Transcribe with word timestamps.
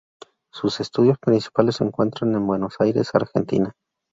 Sus 0.51 0.79
estudios 0.79 1.19
principales 1.19 1.75
se 1.75 1.83
encuentran 1.83 2.33
en 2.33 2.47
Buenos 2.47 2.73
Aires, 2.81 3.11
Argentina. 3.13 3.73